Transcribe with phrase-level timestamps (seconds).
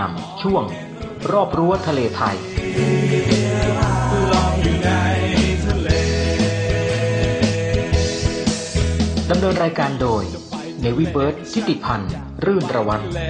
[0.00, 0.10] าม
[0.42, 0.64] ช่วง
[1.32, 2.36] รอบรั้วทะเลไทย
[9.30, 10.24] ดำเนินรายการโดย
[10.80, 12.12] เนวิเบิร์ตทิติพันธ์
[12.44, 13.20] รื่นระวัตทะเล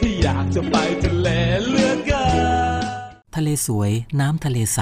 [0.00, 1.28] ที่อยากจะไปทะเล
[1.68, 2.24] เลือเกิ
[2.80, 2.82] น
[3.36, 4.80] ทะเลสวยน้ำทะเลใส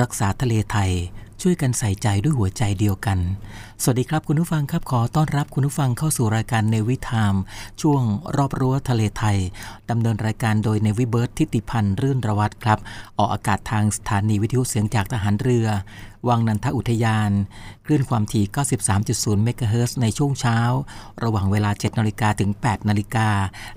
[0.00, 0.92] รักษาทะเลไทย
[1.42, 3.18] ช่วยกันใส่ใจด้วยหัวใจเดียวกัน
[3.82, 7.34] สวัสดีครับคุณผู้ฟังครับขอต้อนรับคุณผู้ฟังเข้าสู่รายการเนวิทาม
[7.82, 8.02] ช่วง
[8.36, 9.38] รอบรั้วทะเลไทย
[9.90, 12.78] ดำเนินรายการโดยเนวิเบิร์ตทิติพันธ์รื่นระวัตครับ
[13.18, 15.66] ออกอากาศทางสถานีวิทยุเสียงจากทหารเรือ
[16.28, 17.30] วังนันทอุทยาน
[17.84, 18.44] คลื่นความถี่
[18.94, 20.58] 93.0 เมกะเฮิรตซ์ในช่วงเช้า
[21.22, 23.28] ระหว่างเวลา 7นาฬิกาถึง 8นาฬิกา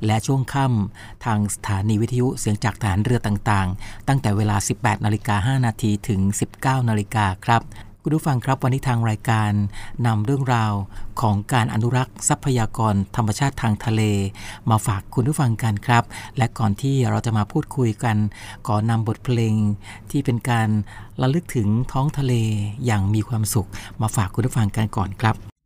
[0.05, 6.21] และช่วงค่ำทางสถานีวิทยุเสียงจากฐานเรือต่างๆ ตั้งแต่เวลา 18นาฬิกา5นาทีถึง
[6.55, 7.61] 19นาฬิกาครับ
[8.09, 9.51] คุณผู้ฟังครับวันนี้ทางรายการ
[10.07, 10.73] นำเรื่องราว
[11.21, 14.01] ของการอนุรักษ์ทรัพยากรธรรมชาติทางทะเล
[14.69, 16.03] มาฝากคุณผู้ฟังกันครับ
[16.37, 18.17] และก่อนที่เราจะมาพูดคุยกัน
[18.67, 19.53] ขอนำบทเพลง
[20.11, 20.69] ที่เป็นการ
[21.21, 22.33] ระลึกถึงท้องทะเล
[22.85, 23.69] อย่างมีความสุข
[24.01, 25.56] มาฝากคุณผู้ฟังกันก่อนครับ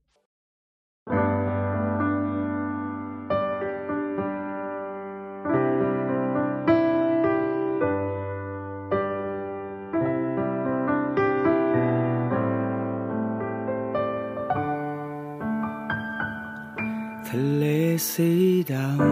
[18.02, 18.34] เลสี
[18.72, 19.04] ดำ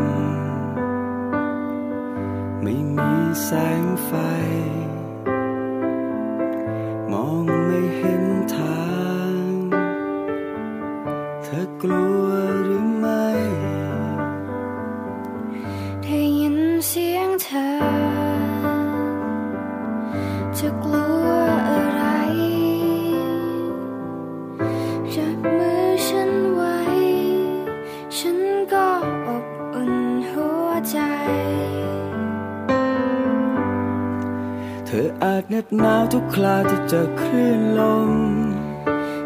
[2.61, 3.13] ไม่มี
[3.43, 3.49] แส
[3.81, 4.11] งไฟ
[7.11, 8.23] มองไม่เห็น
[8.55, 8.89] ทา
[9.31, 9.33] ง
[11.43, 12.38] เธอกลัว
[35.23, 38.11] ออาจเหน็บหนาวทุกคราที่เจอคลื่นลม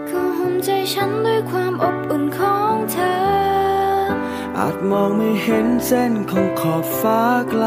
[0.09, 3.15] ก็ห่มใจฉันด้วยความอบอุ่นของเธอ
[4.57, 7.65] อาจมองไม่เห็นเส้นของขอบฟ้าไกล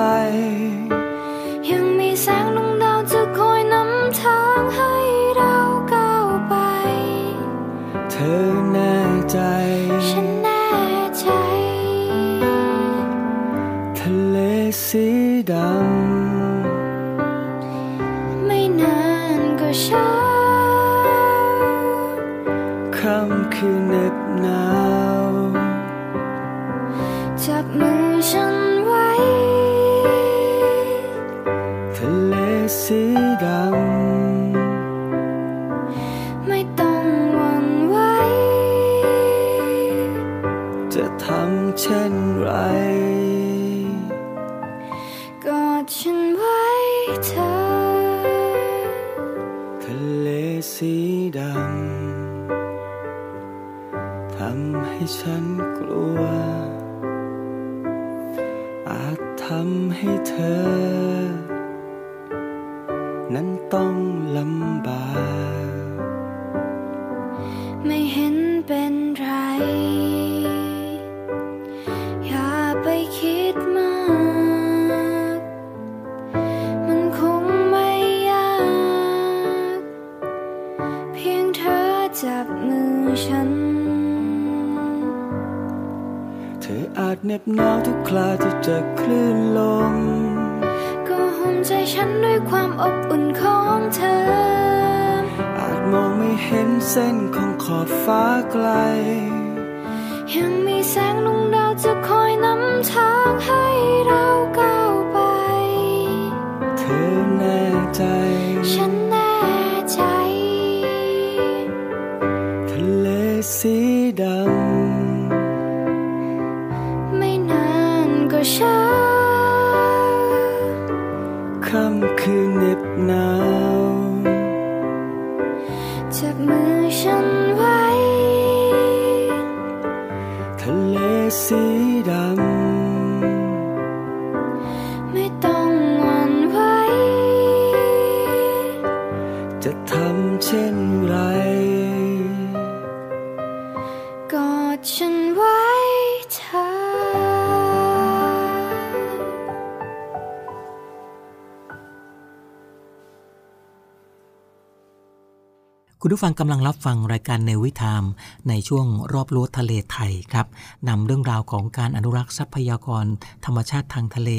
[156.17, 158.05] ผู้ฟังกำลังรับฟังรายการในวิถาม
[158.49, 160.47] ในช่วงรอบรั้วทะเลไทยครับ
[160.89, 163.05] นำเรื่องราวของการอนุรักษ์ทรัพยากร
[163.45, 164.31] ธรรมชาติทางทะเล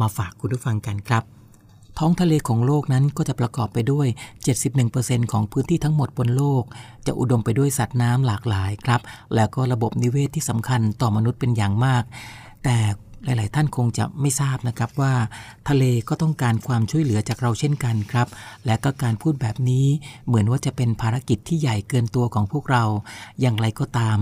[0.00, 1.22] มาฝากคุณผู้ฟังกันครับ
[1.98, 4.06] ท้องทะเลของโลกนั้นก็จะประกอบไปด้วย
[4.70, 6.62] 71%ของพื้นที่ทั้งหมดบนโลก
[7.06, 9.00] จะอุดมไปด้วยสัตว์น้ำหลากหลายครับ
[9.34, 12.04] แล้วก็ระบบนิเวศที่สำคัญต่อมนุษย์เป็นอย่างมาก
[12.64, 12.78] แต่
[13.26, 15.14] หลาย ๆ ท่านคงจะไม่ทราบนะครับว่า
[15.68, 18.28] ทะเลก็ต้องการความช่วยเหลือจากเราเช่นกันครับ
[18.66, 19.86] และก็การพูดแบบนี้
[20.26, 22.84] เหมือนว่าจะเป็นภารกิจที่ใหญ่เกินตัวของพวกเรา
[23.40, 24.18] อย่างไรก็ตาม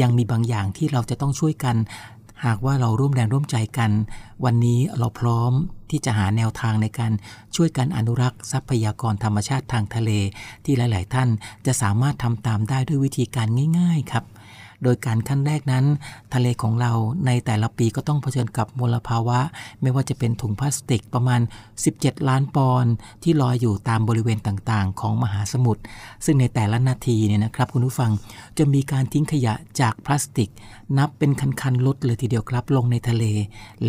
[0.00, 1.76] ยังมีบางอย่างที่เราจะต้องช่วยกัน
[2.44, 3.90] หากว่าเราร่วมแรงร่วมใจกัน
[4.44, 5.52] วันนี้เราพร้อม
[5.90, 7.12] ที่จะหาแนวทางในการ
[7.56, 10.10] ช่วยกันอนุรักษ์ทรัพยากรธรรมชาติทางทะเล
[10.64, 11.28] ที่หลาย ๆ ท่าน
[11.66, 14.24] จะสามารถทำตามได้ด้วยวิธีการง่าย ๆ ครับ
[14.82, 15.84] โดยการขั้นแรกนั้น
[16.34, 16.92] ทะเลของเรา
[17.26, 19.38] ในแต่ละปีก็ต้องเผชิญกับมลภาวะ
[19.82, 21.40] ไม่ว่าจะเป็นถุงพลาสติกประมาณ
[21.84, 22.92] 17 ล้านปอนด์
[23.22, 25.82] ที่ลอยอยู่ตามบริเวณต่างๆ ของมหาสมุทร
[26.24, 28.10] ซึ่งในแต่ละนาทีเนี่ยนะครับคุณผู้ฟัง
[28.58, 30.50] จะมีการทิ้งขยะจากพลาสติก
[30.98, 33.24] นับเป็นคันๆลดเลยทีเดียวครับลงในทะเล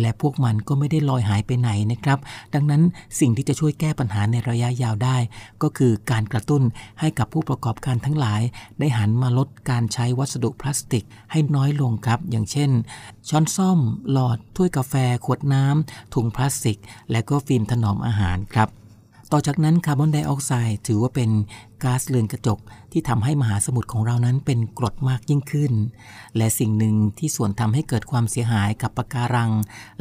[0.00, 2.18] และพวกมันก็ไม่ได้ลอยหายไปไหนนะครับ
[2.54, 2.82] ดังนั้น
[3.20, 5.16] สิ่งที่จะช่วยแก้ปัญหาในระยะยาวได้
[5.62, 6.62] ก็คือการกระตุ้น
[7.00, 8.40] ให้กับผู้ประกอบการทั้งหลาย
[8.78, 12.70] ได้หันมาลดการใช้วัสดุพลาสติกให้น้อยลงครับ อย่างเช่น
[13.28, 13.78] ช้อนส้อม
[14.10, 14.94] หลอด ถ้วยกาแฟ
[15.24, 16.78] ขวดน้ำ ถุงพลาสติก
[17.10, 18.68] และก็ฟิล์มถนอมอาหารครับ
[19.32, 21.30] ต่อจากนั้นคาร์บอนไดออกไซด์ถือว่าเป็น
[21.84, 22.58] ก๊าซเรือนกระจก
[22.92, 25.72] ที่ทำให้มหาสมุทรของเรานั้นเป็นกรดมากยิ่งขึ้น
[26.36, 29.50] และสิ่งหนึ่งที่ส่วนทำให้เกิดความเสียหายกับปะการัง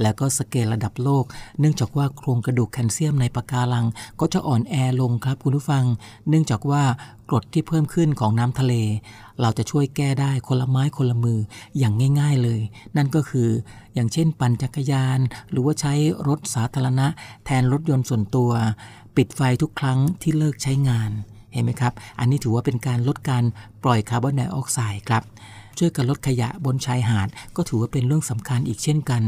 [0.02, 1.26] และก็สเกลระดับโลก
[1.60, 3.86] เนื่องจากว่าโครงกระดูกแคลเซียมในปะการัง
[4.20, 5.86] ก็จะอ่อนแอลงครับคุณผู้ฟัง
[6.30, 6.84] เนื่องจากว่า
[7.30, 8.74] กรดที่เพิ่มขึ้นของน้ำทะเล
[9.42, 11.40] เราจะช่วยแก้ได้คนละไม้คนละมือ
[11.78, 12.62] อย่างง่าย ๆเลย
[12.98, 13.50] นั่นก็คือ
[13.94, 15.20] อย่างเช่นปั่นจักรยาน
[15.52, 15.94] หรือว่าใช้
[16.28, 17.08] รถสาธารณะ
[17.46, 18.52] แทนรถยนต์ส่วนตัว
[19.16, 21.12] ปิดไฟทุกครั้งที่เลิกใช้งาน
[21.54, 23.44] เห็นไหมครับ อันนี้ถือว่าเป็นการลดการ
[23.84, 25.24] ปล่อยคาร์บอนไดออกไซด์ครับ
[25.78, 29.24] ช่วยกันลดขยะบนชายหาด ก็ถือว่าเป็นเรื่องสำคัญอีกเช่นกัน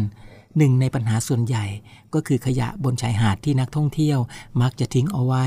[0.57, 1.65] หนึ่งในปัญหาส่วนใหญ่
[2.13, 4.19] ก็คือขยะบนชายหาดที่นักท่องเที่ยว
[4.61, 5.45] มักจะทิ้งเอาไว้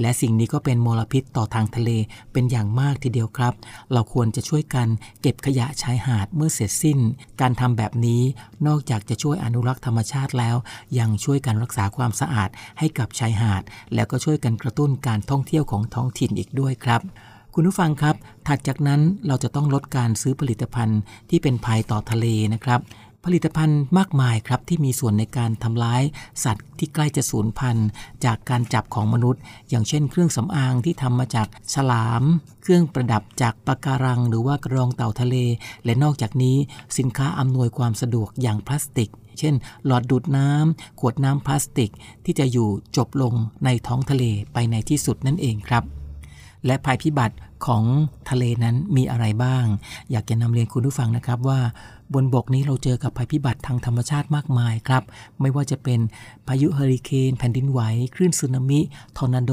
[0.00, 1.90] และสิ่งนี้ก็เป็นมลพิษต่อทางทะเล
[2.32, 3.54] เป็นอย่างมากทีเดียวครับ
[3.92, 4.88] เราควรจะช่วยกัน
[5.22, 6.98] เก็บขยะชายหาดเมื่อเสร็จสิ้น
[7.40, 8.22] การทำแบบนี้
[8.66, 10.56] นอกจากจะช่วยอนุรักษ์ธรรมชาติแล้ว
[10.98, 13.62] ยังช่วยกันรักษาความสะอาดให้กับชายหาด
[13.94, 17.02] แล้วก็ช่วยกันกระตุ้นการท่องเที่ยวของท้องถิ่นอีกด้วยครับ
[17.54, 18.16] คุณผู้ฟังครับ
[18.48, 22.80] ถัดจากนั้นเราจะต้องลดการซื้อผลิตภัณฑ์ที่เป็นภัยต่อทะเลนะครับ
[23.24, 26.02] ผลิตภัณฑ์มากมายครับที่มีส่วนในการทำร้าย
[26.44, 27.88] สัตว์ที่ใกล้จะสูญพันธุ์
[28.24, 32.22] จากการจับของมนุษย์ อย่างเช่นเครื่องสำอางที่ทำมาจากฉลาม
[32.62, 35.36] เครื่องประดับจากปะการัง หรือว่ากระรองเต่าทะเล
[35.84, 36.56] และนอกจากนี้
[36.98, 39.54] สินค้าอำนวยความสะดวกอย่างพลาสติก เช่น
[39.86, 41.90] หลอดดูดน้ำขวดน้ำพลาสติก
[42.24, 46.01] ที่จะอยู่จบลงในท้องทะเลไปในที่สุดนั่นเองครับ
[46.66, 47.84] และภัยพิบัติของ
[48.30, 49.64] ทะเลนั้นมีอะไรบ้าง
[50.10, 51.60] อยากจะนำเรียนคุณผู้ฟังนะครับว่า
[52.14, 55.02] บนบกนี้เราเจอกับภัยพิบัติทางธรรมชาติมากมายครับ
[55.40, 56.00] ไม่ว่าจะเป็น
[56.48, 57.80] พายุเฮอริเคนแผ่นดินไหว
[58.14, 58.80] คลื่นสึนามิ
[59.16, 59.52] ทอร์นาโด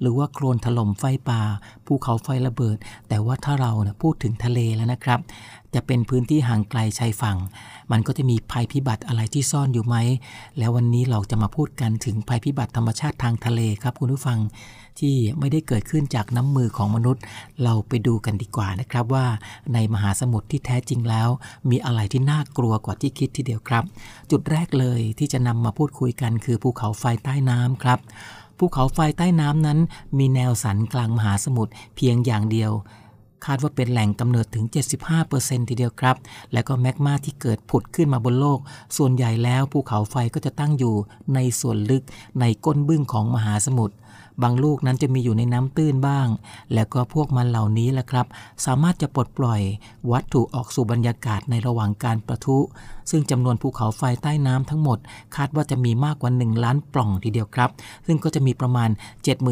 [0.00, 1.42] หรือว่าโคลนถล่มไฟป่า
[1.86, 2.76] ภูเขาไฟระเบิด
[3.08, 5.20] แต่ว่าถ้าเราพูดถึงทะเลแล้วนะครับ
[5.74, 7.38] จะเป็นพื้นที่ห่างไกลชายฝั่ง
[7.92, 9.96] มันก็จะมีภัยพิบัติอะไรที่ซ่อนอยู่ไหม
[10.58, 14.38] แล้ววันนี้เราจะมาพูดกันถึงภัยพิบัติธรรมชาติทางทะเลครับคุณผู้ฟัง
[15.00, 17.22] ที่ไม่ได้เกิดขึ้นจากน้ำมือของมนุษย์
[17.62, 19.26] เราไปดูกันดีกว่านะครับว่า
[19.74, 21.28] ในมหาสมุทรที่แท้จริงแล้ว
[21.70, 23.84] มีอะไรที่น่ากลัวกว่าที่คิดทีเดียวครับ
[24.30, 27.98] จุดแรกเลยที่จะนำมาพูดคุยกันคือภูเขาไฟใต้น้ำครับ
[28.58, 29.78] ภูเขาไฟใต้น้ำนั้น
[30.18, 32.72] มีแนวสันกลางมหาสมุทรเพียงอย่างเดียว
[33.44, 34.64] คาดว่าเป็นแหล่งกำเนิดถึง
[35.16, 36.16] 75%ทีเดียวครับ
[36.52, 38.58] และก็แมกมาที่เกิดผุดขึ้นมาบนโลก
[38.96, 40.94] ส่วนใหญ่แล้วภูเขาไฟก็จะตั้งอยู่
[41.34, 42.02] ในส่วนลึก
[42.40, 43.94] ในก้นบึ้งของมหาสมุทร
[44.42, 46.28] บางลูกนั้นจะมีอยู่ในน้ำตื้นบ้าง
[46.74, 48.26] แล้วก็พวกมันเหล่านี้แหละครับ
[48.64, 49.60] สามารถจะปลดปล่อย
[50.10, 52.58] วัตถุออกสู่บรรยากาศในระหว่างการประทุ
[53.10, 54.98] ซึ่งจำนวนภูเขาไฟใต้น้ำทั้งหมด
[55.36, 57.70] คาดว่าจะมีมากกว่า 1 ล้านปล่องทีเดียวครับ
[58.06, 58.90] ซึ่งก็จะมีประมาณ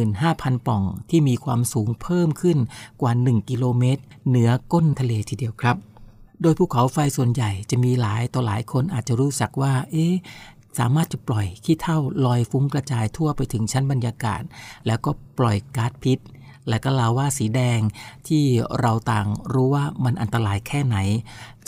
[0.03, 2.59] 75,000 ปล่องที่มีความสูงเพิ่มขึ้น
[3.01, 5.79] กว่า 1 กิโลเมตร เหนือก้นทะเลทีเดียวครับ
[6.45, 10.15] โดยภูเขาไฟส่วนใหญ่จะมีหลายต่อหลายคนอาจจะรู้สักว่า เอ๊ะ
[10.79, 14.43] สามารถจะปล่อยขี้เถ้าลอยฟุ้งกระจายทั่วไปถึงชั้นบรรยากาศ
[14.87, 16.19] แล้วก็ปล่อยก๊าซพิษ
[16.69, 17.81] และก็ลาว่าสีแดง
[18.29, 18.45] ที่
[18.81, 20.97] เราต่างรู้ว่ามันอันตรายแค่ไหน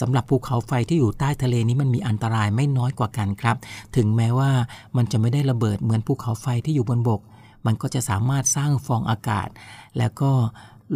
[0.00, 3.56] สำหรับภูเขาไฟที่อยู่ใต้ทะเลนี้มันมีอันตรายไม่น้อยกว่ากันครับ
[3.96, 4.50] ถึงแม้ว่า
[4.96, 7.20] มันจะไม่ได้ระเบิดเหมือนภูเขาไฟที่อยู่บนบก
[7.66, 9.48] มันก็จะสามารถสร้างฟองอากาศ
[9.98, 10.30] แล้วก็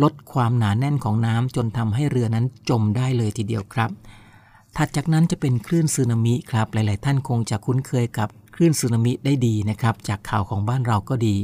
[0.02, 3.90] ลดความหนาแน่นของน้ำจนทำให้เรือนั้นจมได้เลยทีเดียวครับ
[4.80, 11.34] ถัดจากนั้นจะเป็นคลื่นสึนามิครับ หลาย ๆ ท่านคงจะคุ้นเคยกับคลื่นสึนามิได้ดีนะครับ จากข่าวของบ้านเราก็ดี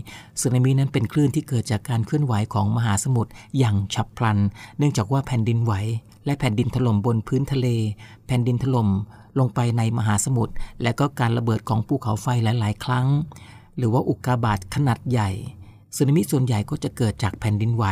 [0.41, 4.39] สึนามินั้นเป็นคลื่นที่เกิดจากการเคลื่อนไหวของมหาสมุทรอย่างฉับพลัน
[4.79, 5.73] เนื่องจากว่าแผ่นดินไหว
[6.25, 7.67] และแผ่นดินถล่มบนพื้นทะเล
[8.27, 8.89] แผ่นดินถล่ม
[9.39, 13.07] ลงไปในมหาสมุทรและก็การระเบิดของภูเขาไฟหลาย ๆ ครั้ง
[13.77, 15.31] หรือว่าอุกกาบาตขนาดใหญ่
[15.97, 17.85] สึนามิส่วนใหญ่ก็จะเกิดจากแผ่นดินไหว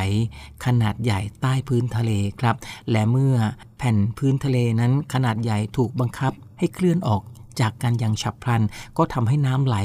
[0.64, 2.56] ขนาดใหญ่ใต้พื้นทะเลครับ
[2.90, 3.37] และเมื่อ
[3.78, 7.23] แผ่นพื้นทะเลนั้นขนาดใหญ่ถูกบังคับให้เคลื่อนออก
[7.61, 8.62] จากกันอย่างฉับพลัน
[8.99, 9.76] ก็ทำให้น้ำไหล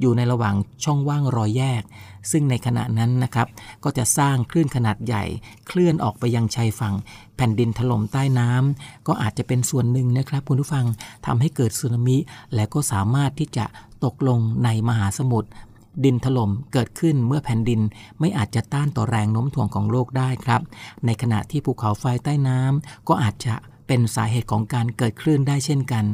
[0.00, 1.82] อยู่ในระหว่างช่องว่างรอยแยก
[2.30, 3.46] ซึ่งในขณะนั้นนะครับ
[3.84, 5.24] ก็จะสร้างคลื่นขนาดใหญ่
[5.66, 6.94] เคลื่อนออกไปยังชายฝั่ง
[7.36, 10.86] แผ่นดินถล่มใต้น้ำก็อาจจะเป็นส่วนหนึ่งนะครับคุณผู้ฟัง
[11.26, 12.16] ทำให้เกิดสึนามิ
[12.54, 13.64] และก็สามารถที่จะ
[14.04, 15.48] ตกลงในมหาสมุทร
[16.04, 17.80] ดินถล่มเกิดขึ้นเมื่อแผ่นดิน
[18.20, 20.60] ไม่อาจจะต้านต่อแรงโน้มถ่วงของโลกได้ครับ
[21.06, 23.54] ในขณะที่ภูเขาไฟใต้น้ำก็อาจจะ
[23.86, 26.04] เป็นสาเหตุของการเกิดคลื่นได้เช่นกัน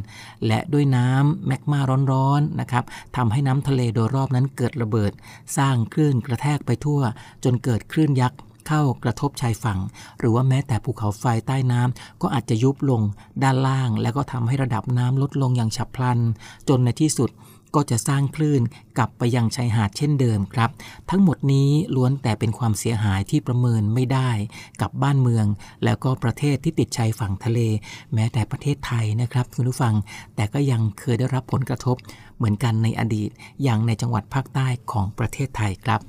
[0.47, 1.81] และด้วยน้ำแมกมา
[2.13, 2.85] ร้อนๆนะครับ
[3.17, 5.13] ทำให้น้ำทะเลโดยรอบนั้นเกิดระเบิด
[5.57, 7.01] สร้างคลื่นกระแทกไปทั่ว
[7.45, 8.39] จนเกิดคลื่นยักษ์
[8.69, 9.79] เข้ากระทบชายฝั่ง
[10.19, 13.03] หรือว่าแม้แต่ภูเขาไฟใต้น้ำก็อาจจะยุบลง
[13.43, 16.19] ด้านล่าง แล้วก็ทำให้ระดับน้ำลดลงอย่างฉับพลัน
[16.69, 17.31] จนในที่สุด
[17.75, 18.63] ก็จะสร้างคลื่น
[18.97, 20.71] กลับไปยังชายหาดเช่นเดิมครับ
[21.11, 24.31] ทั้งหมดนี้ล้วนแต่เป็นความเสียหายที่ประเมินไม่ได้
[24.81, 25.47] กับบ้านเมือง
[25.85, 27.61] แล้วก็ประเทศที่ติดชายฝั่งทะเล
[28.15, 29.95] แม้แต่ประเทศไทยนะครับคุณผู้ฟัง
[30.37, 31.97] แต่ก็ยังเคยได้รับผลกระทบ
[32.37, 33.31] เหมือนกันในอดีต
[33.63, 36.01] อย่างในจังหวัดภาคใต้ของประเทศไทยครับ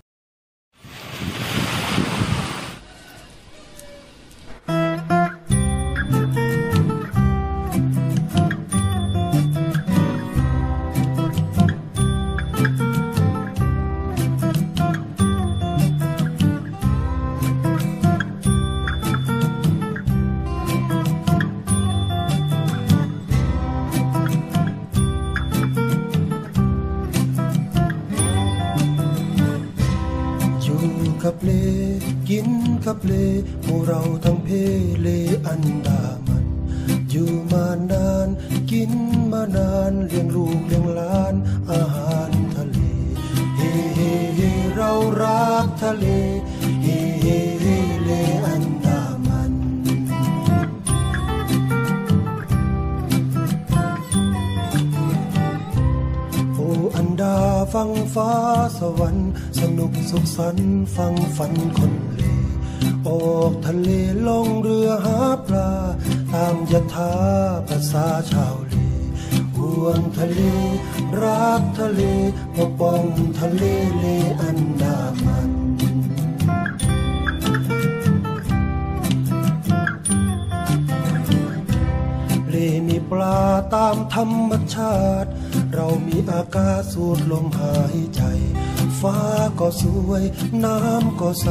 [90.08, 90.24] วย
[90.64, 91.48] น้ำก็ใส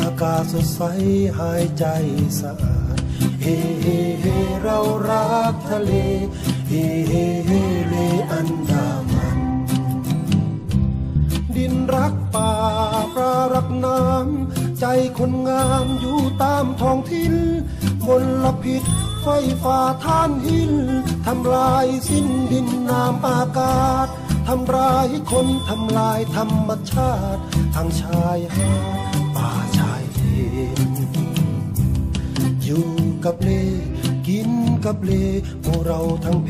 [0.00, 0.80] อากาศสดใส
[1.38, 1.84] หายใจ
[2.40, 2.98] สะอาด
[3.42, 3.86] เฮ้เฮ
[4.20, 4.24] เฮ
[4.62, 5.92] เรารักทะเล
[6.68, 7.12] เฮ้เฮ
[7.46, 7.50] เฮ
[7.88, 7.94] เล
[8.32, 9.40] อันดามัน
[11.56, 12.52] ดินรักป่า
[13.14, 14.84] ปลารักน้ำ ใจ
[15.18, 17.34] คนงามอยู่ตามท้องถิ่น
[18.06, 18.08] ม
[18.44, 18.82] ลพิษ
[19.22, 19.28] ไฟ
[19.62, 20.72] ฟ้าท่านหิน
[21.26, 24.08] ทำลายสิ้นดินน้ำอากาศ
[24.48, 27.40] ทำลายคน ทำลายธรรมชาติ
[27.74, 28.72] ทางชายหา
[29.12, 30.20] ดป่าชายเล
[30.90, 30.92] น
[32.62, 32.88] อยู่
[33.24, 33.50] กับเล
[34.28, 34.50] กิน
[34.84, 35.12] กับเล
[35.64, 36.48] พวกเราทั้งเพ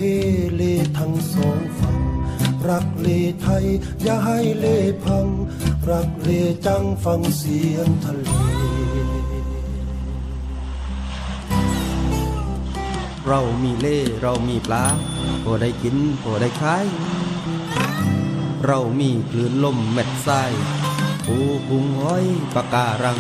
[0.55, 0.63] เล
[0.99, 1.99] ทั้งสองฝั่ง
[2.69, 3.09] รักเล
[3.43, 3.65] ไทย
[4.03, 4.67] อย่าให้เล
[5.05, 5.27] พัง
[5.91, 6.31] รักเล
[6.67, 8.29] จังฟังเสียงทะเล
[13.29, 14.87] เรามีเล่เรามีปลา
[15.43, 16.87] พอได้กินพอได้ขาย
[18.67, 20.53] เรามีคลื่นลมเม็ดทราย
[21.33, 23.19] ปูกุ้งห้อยปะการัง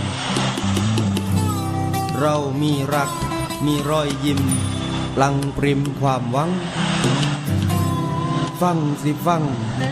[2.19, 3.11] เรามีรัก
[3.65, 4.41] มีรอยยิ้ม
[5.15, 6.51] พลังปริมความหวัง
[8.61, 9.43] ฟังสิฟัง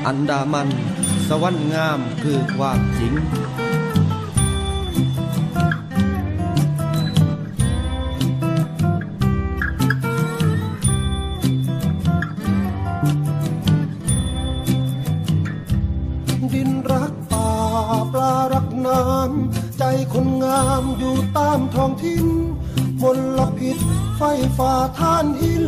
[0.07, 0.69] อันดามัน
[1.29, 3.15] สวรรค์งามคือความจริง
[20.99, 22.27] อยู่ตามท้องถิ่น
[23.03, 23.05] ม
[23.39, 23.79] ลพิษ
[24.17, 24.23] ไฟ
[24.59, 25.67] ฟ้าท่านหิน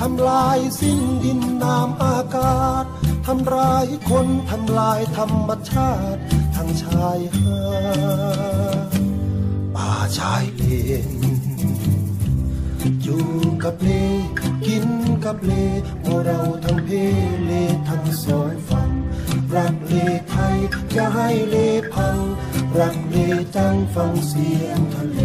[0.00, 2.84] ทำลายสิ้นดินน้ำอากาศ
[3.26, 6.20] ทำลายคนทำลายธรรมชาติ
[6.54, 7.60] ทางชายหา
[8.86, 8.88] ด
[9.74, 10.62] ป่าชายเล
[11.08, 11.10] น
[13.02, 13.28] อยู่
[13.64, 13.90] กับเล
[14.66, 14.88] กิน
[15.24, 15.52] กับเล
[16.02, 16.88] พวกเราทั้งเพ
[17.44, 17.52] เล
[17.88, 18.90] ทั้งสองฝั่ง
[19.54, 19.94] รักเล
[20.30, 20.56] ไทย
[20.92, 21.56] อย่าให้เล
[21.94, 22.18] พัง
[22.78, 25.20] รัก เลจังฟังเสียงทะเล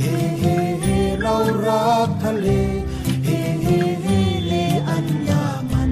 [0.00, 0.04] เฮ
[0.40, 0.44] เฮ
[0.82, 0.86] เฮ
[1.20, 1.36] เรา
[1.66, 2.46] รักทะเล
[3.24, 3.28] เฮ
[3.62, 3.68] เฮ
[4.02, 4.08] เฮ
[4.46, 4.54] เล
[4.88, 5.90] อันดามัน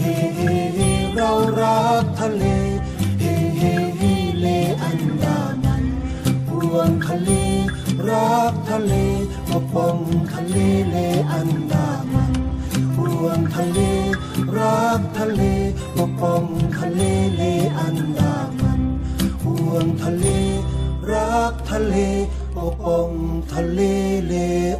[0.00, 0.04] เฮ
[0.36, 0.40] เฮ
[0.74, 0.80] เฮ
[1.16, 2.44] เรารักทะเล
[3.20, 3.24] เฮ
[3.56, 3.62] เฮ
[3.98, 4.02] เฮ
[4.40, 4.46] เล
[4.82, 5.84] อันดามัน
[6.48, 7.30] ห่วงทะเล
[8.08, 8.92] รักทะเล
[9.50, 9.96] ปกป้อง
[10.32, 10.56] ทะเล
[10.90, 10.96] เล
[11.32, 12.32] อันดามัน
[12.96, 13.78] ห่วงทะเล
[14.58, 15.42] รักทะเล
[15.96, 16.42] ปกป้อง
[16.78, 17.02] ทะเล
[17.36, 17.42] เล
[17.78, 18.80] อันดามัน
[19.44, 20.26] ห่วงทะเล
[21.50, 21.94] กทะเล
[22.56, 23.10] ปกป้อง
[23.52, 23.80] ทะเล
[24.26, 24.34] เล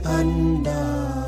[0.09, 0.31] อัน
[0.67, 1.28] ดา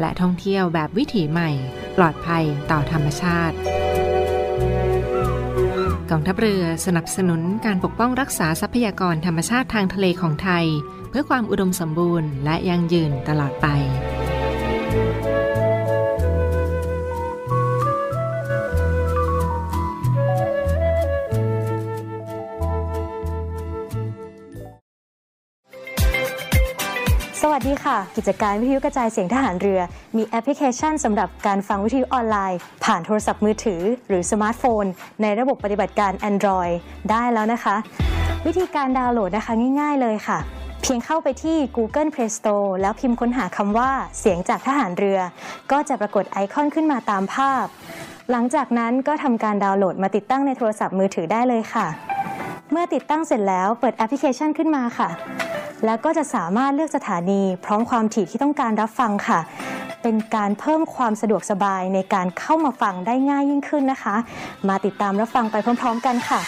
[0.00, 1.50] และท่องเที่ยวแบบวิถีใหม่
[1.96, 3.56] ปลอดภัยต่อธรรมชาติ
[6.10, 10.66] กองทัพเรือสนับสนุนการปกป้องรักษาทรัพยากรธรรมชาติทางทะเลของไทย
[11.10, 13.66] เพื่อความอุดมสมบูรณ์และยั่งยืนตลอดไป
[27.62, 29.80] สวัสดีค่ะ กิจการวิทยุกระจายเสียงทหารเรือ
[30.16, 34.84] มีแอปพลิเคชันสำหรับการฟังวิทยุออนไลน์ ผ่านโทรศัพท์มือถือ หรือสมาร์ทโฟน
[35.22, 36.74] ในระบบปฏิบัติการ Android
[37.10, 37.76] ได้แล้วนะคะ
[38.46, 40.38] วิธีการดาวน์โหลดนะคะง่าย ๆ เลยค่ะ
[40.82, 45.18] เพียงเข้าไปที่ Google Play Store แล้วพิมพ์ค้นหาคำว่าเสียงจากทหารเรือ
[45.72, 47.64] ก็จะปรากฏไอคอนขึ้นมาตามภาพ
[48.30, 51.86] หลังจากนั้นก็ทำการดาวน์โหลดมาติดตั้งในโทรศัพท์มือถือได้เลยค่ะ
[52.70, 55.10] เมื่อติดตั้งเสร็จแล้วเปิดแอปพลิเคชันขึ้นมาค่ะ
[55.84, 59.40] แล้วก็จะสามารถเลือกสถานี พร้อมความถี่ที่ต้องการรับฟังค่ะ
[60.02, 64.16] เป็นการเพิ่มความสะดวกสบายในการเข้ามาฟังได้ง่ายยิ่งขึ้นนะคะ
[64.68, 66.40] มาติดตามรับฟังไปพร้อม ๆ กันค่ะ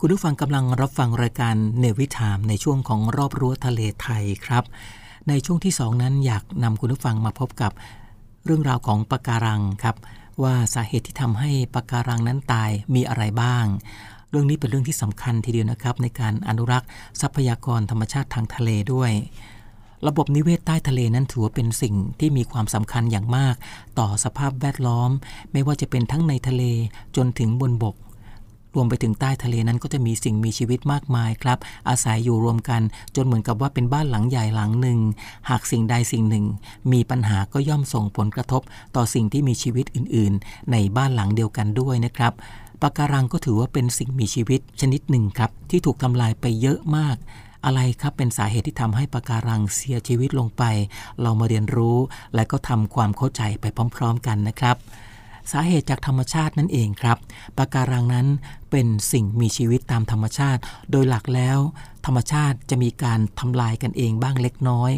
[0.00, 4.64] คุณผู้ฟังกำลังรับฟังรายการเนวิทามในช่วงของรอบรั้วทะเลไทยครับ
[5.28, 7.72] ในช่วงที่สองนั้นอยากนำคุณผู้ฟังมาพบกับ
[8.44, 9.96] เรื่องราวของปะการังครับ
[10.42, 13.66] ว่าสาเหตุที่ทำให้ปะการังนั้นตายมีอะไรบ้าง
[14.30, 16.88] เรื่องนี้เป็นเรื่องที่สำคัญทีเดียวนะครับ ในการอนุรักษ์
[17.20, 19.10] ทรัพยากรธรรมชาติทางทะเลด้วย
[20.06, 23.54] ระบบนิเวศใต้ทะเลนั้นถือว่าเป็นสิ่งที่มีความสำคัญอย่างมาก
[23.98, 25.10] ต่อสภาพแวดล้อม
[25.52, 26.62] ไม่ว่าจะเป็นทั้งในทะเล
[27.16, 27.96] จนถึงบนบก
[28.74, 32.82] รวมไปถึงใต้ทะเลนั้นก็จะมีสิ่งมีชีวิตมากมายครับ อาศัยอยู่รวมกัน
[33.16, 34.98] จนเหมือนกับว่าเป็นบ้านหลังใหญ่หลังหนึ่ง
[35.50, 36.44] หากสิ่งใดสิ่งหนึ่ง
[36.92, 38.62] มีปัญหาก็ย่อมส่งผลกระทบ
[38.96, 42.32] ต่อสิ่งที่มีชีวิตอื่น ๆ ในบ้านหลังเดียวกันด้วยนะครับ
[42.82, 47.16] ปะการังก็ถือว่าเป็นสิ่งมีชีวิตชนิดหนึ่งครับ ที่ถูกทำลายไปเยอะมาก
[47.64, 50.62] อะไรครับเป็นสาเหตุที่ทำให้ปะการังเสียชีวิตลงไป
[51.22, 51.98] เรามาเรียนรู้
[52.34, 53.64] และก็ทำความเข้าใจไป
[53.96, 54.76] พร้อม ๆ กันนะครับ
[55.52, 57.18] สาเหตุจากธรรมชาตินั่นเองครับ
[57.58, 58.26] ปะการังนั้น
[58.70, 60.60] เป็นสิ่งมีชีวิตตามธรรมชาติ
[60.90, 61.58] โดยหลักแล้ว
[62.06, 64.90] ธรรมชาติจะมีการทำลายกันเองบ้างเล็กน้อย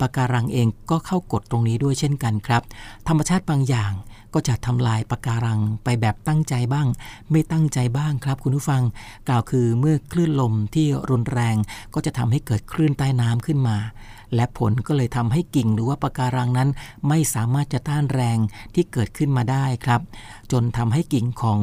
[0.00, 2.62] ปะการังเองก็เข้ากฎตรงนี้ด้วยเช่นกันครับ
[3.08, 3.92] ธรรมชาติบางอย่าง
[4.34, 6.86] ก็จะทำลายปะการังไปแบบตั้งใจบ้าง
[7.30, 8.82] ไม่ตั้งใจบ้างครับ คุณผู้ฟัง
[9.28, 11.56] กล่าวคือเมื่อคลื่นลมที่รุนแรง
[11.94, 13.76] ก็จะทำให้เกิดคลื่นใต้น้ำขึ้นมา
[14.34, 16.68] และผลก็เลยทำให้กิ่งหรือว่าปะการังนั้น
[17.08, 18.38] ไม่สามารถจะต้านแรง
[18.74, 20.00] ที่เกิดขึ้นมาได้ครับ
[20.52, 21.60] จนทำให้กิ่งของ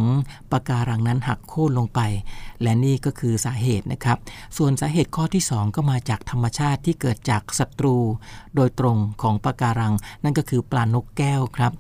[0.52, 2.00] ปะการังนั้นหักโค่นลงไป
[2.62, 4.18] และนี่ก็คือสาเหตุนะครับ
[4.58, 7.98] ส่วนสาเหตุข้อที่ 2 ก็มาจากธรรมชาติที่เกิดจากศัตรู
[8.56, 11.72] โดยตรงของปะการัง นั่นก็คือปลานกแก้วครับ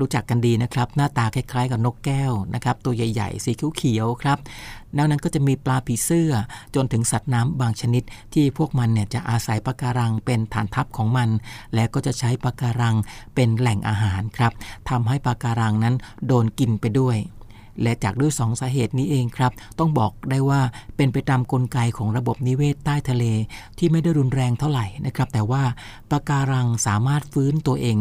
[0.00, 4.38] รู้จักกันดีนะครับ หน้าตาคล้ายๆกับนกแก้วนะครับ ตัวใหญ่ๆ สีเขียวๆครับ
[4.96, 6.32] นอกนั้นก็จะมีปลาผีเสื้อ
[6.74, 8.02] จนถึงสัตว์น้ำบางชนิด
[8.34, 11.28] ที่พวกมันเนี่ยจะอาศัยปะการังเป็นฐานทัพของมัน
[11.74, 12.96] และก็จะใช้ปะการัง
[13.34, 14.52] เป็นแหล่งอาหารครับ
[14.90, 15.94] ทำให้ปะการังนั้น
[16.26, 17.18] โดนกินไปด้วย
[17.82, 20.60] และจากด้วยสองสาเหตุนี้เองครับ ต้องบอกได้ว่า
[20.96, 23.24] เป็นไปตามกลไกของระบบนิเวศใต้ทะเล
[23.78, 25.62] ที่ไม่ได้รุนแรงเท่าไหร่นะครับ แต่ว่า
[26.10, 27.96] ปะการังสามารถฟื้นตัวเอง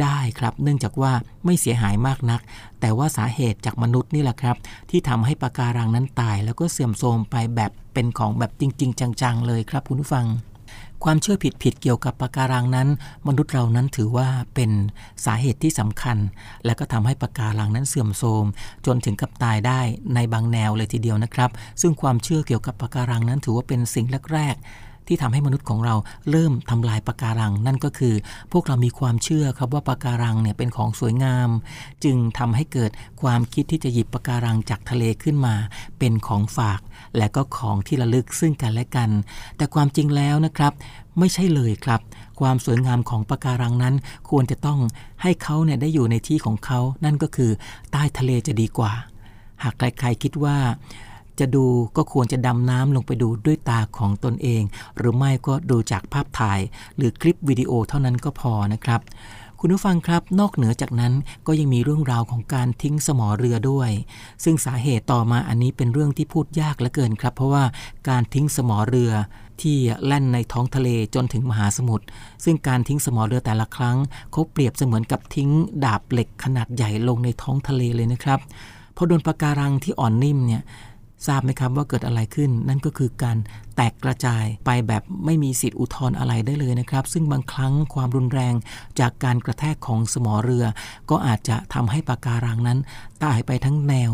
[0.00, 1.12] ได้ครับ เนื่องจากว่า
[1.44, 2.40] ไม่เสียหายมากนัก
[2.80, 4.56] แต่ว่าสาเหตุจากมนุษย์นี่แหละครับ
[4.90, 10.26] ที่ทำให้ปะการังนั้นตาย แล้วก็เสื่อมโทรมไปแบบเป็นของแบบจริง ๆ จัง ๆ เลยครับคุณผู้ฟัง
[11.04, 12.88] ความเชื่อผิดๆเกี่ยวกับปะการังนั้น
[13.28, 14.70] มนุษย์เรานั้นถือว่าเป็น
[15.24, 16.16] สาเหตุที่สำคัญ
[16.64, 18.44] และก็ทำให้ปะการังนั้นเสื่อมโทรม
[18.86, 19.80] จนถึงกับตายได้
[20.14, 21.50] ในบางแนวเลยทีเดียวนะครับ
[21.80, 24.56] ซึ่งความเชื่อเกี่ยวกับปะการังนั้นถือว่าเป็นสิ่งแรก
[25.06, 25.94] ที่ทำให้มนุษย์ของเรา
[26.30, 28.14] เริ่มทำลายปะการัง นั่นก็คือ
[28.52, 31.48] พวกเรามีความเชื่อครับว่าปะการังเนี่ยเป็นของสวยงาม
[32.04, 32.90] จึงทำให้เกิด
[33.22, 35.54] ความคิดที่จะหยิบปะการังจากทะเลขึ้นมา
[35.98, 36.80] เป็นของฝาก
[37.16, 39.10] และก็ของที่ระลึกซึ่งกันและกัน
[39.56, 40.72] แต่ความจริงแล้วนะครับ
[41.18, 42.00] ไม่ใช่เลยครับ
[42.40, 43.94] ความสวยงามของปะการังนั้น
[44.30, 44.80] ควรจะต้อง
[45.22, 47.50] ให้เขาเนี่ยได้อยู่ในที่ของเขา นั่นก็คือ
[47.92, 48.92] ใต้ทะเลจะดีกว่า
[49.62, 50.56] หากใครๆคิดว่า
[51.40, 51.64] จะดู
[51.96, 54.62] ก็ควรจะดำน้ำลงไปดูด้วยตาของตนเอง
[54.96, 56.60] หรือไม่ก็ดูจากภาพถ่าย
[56.96, 59.00] หรือคลิปวิดีโอเท่านั้นก็พอนะครับ
[59.64, 61.12] คุณผู้ฟังครับ นอกเหนือจากนั้น
[61.46, 63.90] ก็ยังมีเรื่องราวของการทิ้งสมอเรือด้วย
[64.44, 67.64] ซึ่งสาเหตุต่อมาอันนี้เป็นเรื่องที่พูดยากเหลือเกินครับ เพราะว่า
[68.08, 69.12] การทิ้งสมอเรือ
[69.60, 72.04] ที่แล่นในท้องทะเลจนถึงมหาสมุทร
[72.44, 73.96] ซึ่งการทิ้งสมอเรือแต่ละครั้ง
[74.32, 75.50] เขาเปรียบเสมือนกับทิ้ง
[75.84, 78.40] ดาบเหล็กขนาดใหญ่ลงในท้องทะเลเลยนะครับ
[78.96, 80.62] พอโดนปะการังที่อ่อนนิ่มเนี่ย
[81.26, 83.36] ทราบไหมครับว่าเกิดอะไรขึ้น นั่นก็คือการ
[83.76, 88.54] แตกกระจายไปแบบไม่มีสิทธิอุทธรณ์อะไรได้เลยนะครับ ซึ่งบางครั้งความรุนแรง
[89.00, 90.64] จากการกระแทกของสมอเรือ
[91.10, 92.78] ก็อาจจะทำให้ปะการังนั้น
[93.24, 94.12] ตายไปทั้งแนว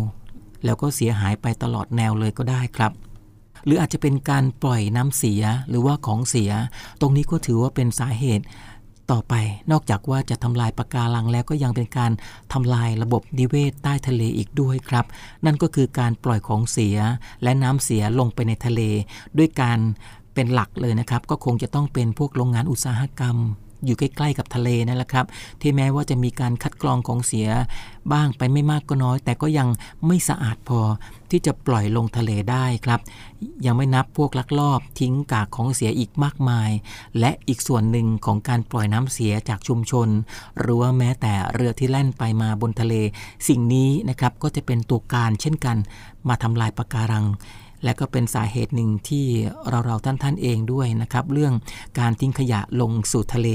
[0.64, 2.92] แล้วก็เสียหายไปตลอดแนวเลยก็ได้ครับ
[3.64, 6.50] หรืออาจจะเป็นการปล่อยน้ำเสียหรือว่าของเสีย
[7.00, 8.44] ตรงนี้ก็ถือว่าเป็นสาเหตุ
[9.10, 9.34] ต่อไป
[9.72, 12.12] นอกจากว่าจะทำลายปะการังแล้วก็ยังเป็นการ
[12.52, 15.06] ทำลายระบบนิเวศใต้ทะเลอีกด้วยครับ
[15.44, 16.96] นั่นก็คือการปล่อยของเสีย
[17.42, 18.80] และน้ำเสียลงไปในทะเล
[19.38, 19.78] ด้วยการ
[20.34, 23.36] เป็นหลักเลยนะครับ ก็คงจะต้องเป็นพวกโรงงานอุตสาหกรรม
[23.84, 25.26] อยู่ใกล้ๆกับทะเลนั่นแหละครับ
[25.60, 27.48] ที่แม้ว่าจะมีการคัดกรองของเสีย
[28.12, 29.68] บ้างไปไม่มากก็น้อย แต่ก็ยัง
[30.06, 30.80] ไม่สะอาดพอ
[31.30, 33.00] ที่จะปล่อยลงทะเลได้ครับ
[33.66, 36.70] ยังไม่นับพวกลักลอบทิ้งกากของเสียอีกมากมาย
[37.18, 40.08] และอีกส่วนหนึ่งของการปล่อยน้ำเสียจากชุมชน
[40.58, 42.94] หรือว่าแม้แต่เรือที่แล่นไปมาบนทะเล
[43.48, 45.76] สิ่งนี้นะครับก็จะเป็นตัวการเช่นกัน
[46.28, 47.26] มาทำลายปะการัง
[47.84, 49.26] และก็เป็นสาเหตุหนึ่งที่
[49.68, 51.54] เราเราท่านท่านเองด้วยนะครับ เรื่อง
[51.98, 53.48] การทิ้งขยะลงสู่ทะเล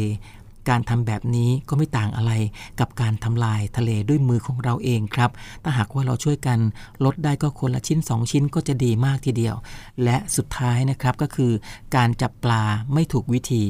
[0.69, 2.31] การทำแบบนี้ก็ไม่ต่างอะไร
[2.79, 5.31] กับการทำลายทะเลด้วยมือของเราเองครับ
[5.63, 6.59] ถ้าหากว่าเราช่วยกัน
[7.05, 9.55] ลดได้ก็คนละชิ้น 2 ชิ้นก็จะดีมากทีเดียว
[10.03, 11.51] และสุดท้ายนะครับก็คือ
[11.95, 12.61] การจับปลา
[12.93, 13.65] ไม่ถูกวิธี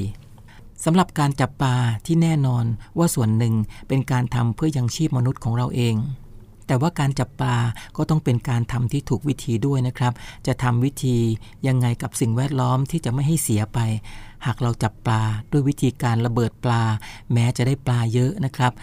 [0.83, 1.75] สำหรับการจับปลา
[2.05, 2.65] ที่แน่นอน
[2.97, 3.53] ว่าส่วนหนึ่ง
[3.87, 5.95] เป็นการทำเพื่อยังชีพมนุษย์ของเราเอง
[6.67, 7.55] แต่ว่าการจับปลา
[7.97, 10.13] ก็ต้องเป็นการทำที่ถูกวิธีด้วยนะครับ
[10.47, 11.17] จะทำวิธี
[11.67, 13.79] ยังไงกับสิ่งแวดล้อมที่จะไม่ให้เสียไป
[14.45, 15.21] หากเราจับปลา
[15.51, 16.83] ด้วยวิธีการระเบิดปลา
[17.33, 18.73] แม้จะได้ปลาเยอะนะครับ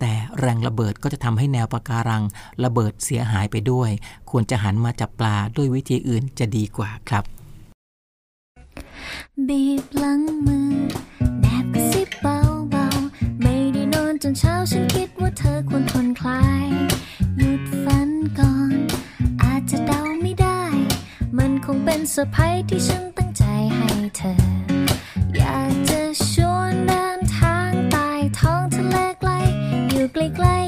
[0.00, 2.22] แต่แรงระเบิดก็จะทำให้แนวปะการัง
[2.64, 3.90] ระเบิดเสียหายไปด้วย
[4.30, 7.24] ควรจะหันมาจับปลาด้วยวิธีอื่นจะดีกว่าครับ
[9.48, 10.70] บีบหลังมือ
[11.40, 14.89] แนบกระซิบเบาๆ ไม่ได้นอนจนเช้าฉัน
[22.00, 23.42] เป็นเซอร์ไพรส์ที่ฉันตั้งใจ
[23.76, 24.32] ให้เธอ
[25.36, 29.30] อยากจะชวนเดินทางใต้ท้องทะเลไกล
[29.90, 30.59] อยู่ใกล้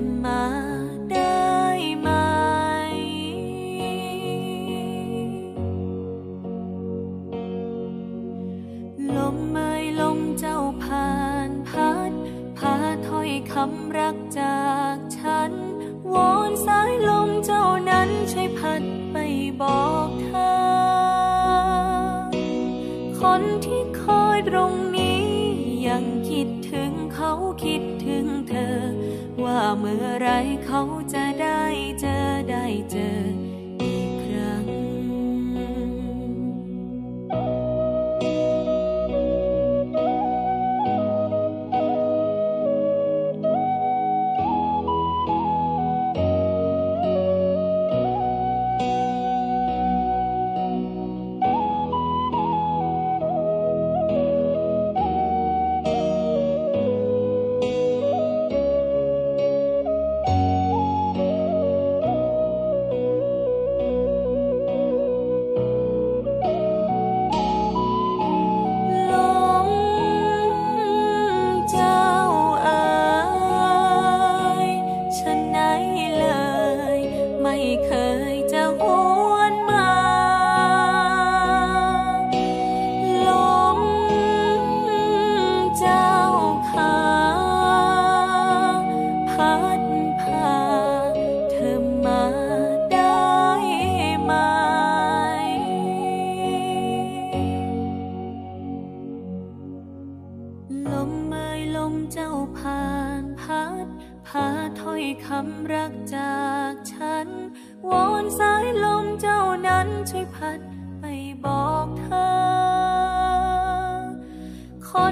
[0.00, 0.69] 吗？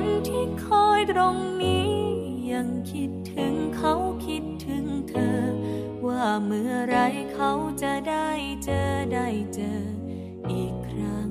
[0.00, 1.90] คนที่คอยตรงนี้
[2.52, 3.94] ยังคิดถึงเขา
[4.26, 5.40] คิดถึงเธอ
[6.06, 6.96] ว่าเมื่อไร
[7.32, 8.28] เขาจะได้
[8.64, 9.82] เจอได้เจอ
[10.50, 11.30] อีกครั้ง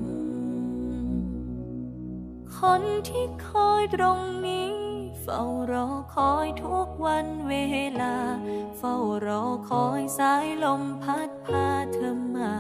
[2.58, 4.72] คนที่คอยตรงนี้
[5.22, 5.42] เฝ้า
[5.72, 7.54] รอคอยทุกวันเว
[8.02, 8.16] ลา
[8.78, 8.96] เฝ้า
[9.26, 12.54] รอคอยสายลมพัดพาเธอมา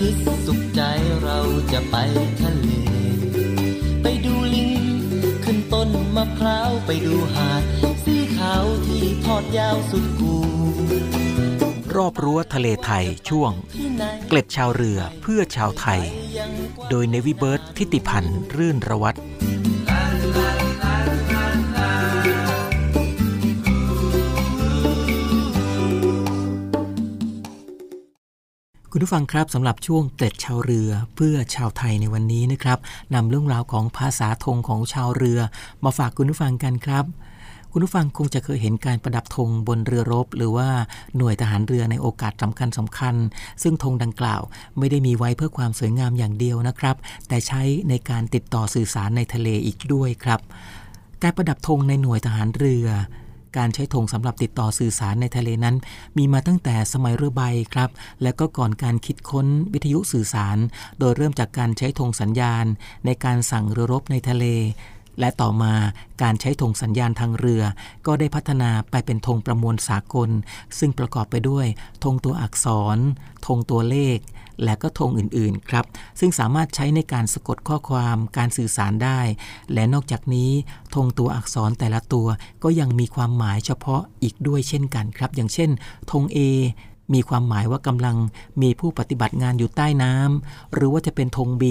[0.00, 0.82] ทิตย์สุขใจ
[1.22, 1.38] เรา
[1.72, 1.96] จะไป
[2.42, 2.70] ทะเล
[4.02, 4.82] ไปดูลิง
[5.44, 7.62] ขึ้นต้นมะพร้าวไปดูหาด
[8.04, 10.36] สีขาวที่ทอดยาวสุดกู
[11.96, 13.52] รอบรั้วทะเลไทยช่วง
[14.28, 16.00] เกล็ดชาวเรือเพื่อชาวไทย
[16.90, 19.15] โดยเนวิเบิร์ตทิติพันธ์รื่นระวัต
[29.06, 32.78] ผู้ฟังครับสำหรับช่วงเกล็ดชาวเรือเพื่อชาวไทยในวันนี้นะครับ
[33.14, 35.38] นำเรื่องราวของภาษาธงของชาวเรือ
[35.84, 37.04] มาฝากคุณผู้ฟังกันครับ
[37.72, 40.68] คุณผู้ฟังคงจะเคยเห็นการประดับธงบนเรือรบ หรือว่า
[41.16, 43.14] หน่วยทหารเรือในโอกาสสำคัญสำคัญ
[43.62, 44.42] ซึ่งธงดังกล่าว
[44.78, 46.96] ไม่ได้มีไว้เพื่อความสวยงามอย่างเดียวนะครับ
[47.28, 50.40] แต่ใช้ในการติดต่อสื่อสารในทะเลอีกด้วยครับ
[51.22, 52.86] การประดับธงในหน่วยทหารเรือ
[53.58, 55.76] การใช้ธงสำหรับติดต่อสื่อสารในทะเลนั้น
[56.18, 57.42] มีมาตั้งแต่สมัยเรือใบ
[57.74, 57.90] ครับ
[58.22, 60.56] และก็ก่อนการคิดค้นวิทยุสื่อสาร
[60.98, 62.64] โดยเริ่มจากการใช้ธงสัญญาณ
[63.06, 64.44] ในการสั่งเรือรบในทะเล
[65.20, 65.74] และต่อมา
[66.22, 67.62] การใช้ธงสัญญาณทางเรือ
[68.06, 70.30] ก็ได้พัฒนาไปเป็นธงประมวลสากล
[70.78, 71.66] ซึ่งประกอบไปด้วย
[72.04, 72.98] ธงตัวอักษร
[73.46, 74.18] ธงตัวเลข
[74.64, 75.84] และก็ธงอื่นๆครับ
[76.20, 79.20] ซึ่งสามารถใช้ในการสะกดข้อความการสื่อสารได้
[79.72, 80.50] และนอกจากนี้
[80.94, 82.26] ธงตัวอักษรแต่ละตัว
[82.62, 85.70] ก็ยังมีความหมายเฉพาะอีกด้วยเช่นกันครับ อย่างเช่น
[86.10, 86.38] ธง A
[87.14, 88.16] มีความหมายว่ากำลัง
[88.62, 91.64] มีผู้ปฏิบัติงานอยู่ใต้น้ำหรือว่าจะเป็นธง B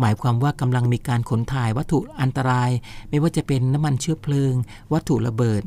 [0.00, 2.70] หมายความว่ากำลังมีการขนถ่ายวัตถุอันตราย
[3.08, 4.54] ไม่ว่าจะเป็นน้ำมันเชื้อเพลิง
[4.92, 5.62] วัตถุระเบิด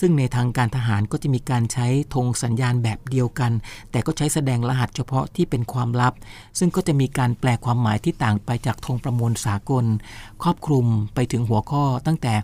[0.00, 3.52] ซึ่งในทางการทหารก็จะมีการใช้ธงสัญญาณแบบเดียวกัน
[3.90, 6.12] แต่ก็ใช้แสดงรหัสเฉพาะที่เป็นความลับ
[6.58, 9.84] ซึ่งก็จะมีการแปลความหมายที่ต่างไปจากธงประมวลสากล
[10.42, 12.34] ครอบคลุมไปถึงหัวข้อตั้งแต่